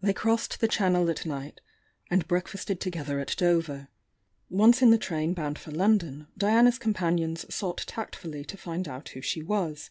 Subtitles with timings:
[0.00, 1.60] They crossed the Channel at night,
[2.10, 3.86] and break fasted together at Dover.
[4.50, 9.20] Once m the traan bound for London, Diana's companions sought tactfully to find out who
[9.20, 9.90] she was.